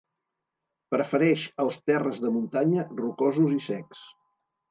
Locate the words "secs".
3.67-4.03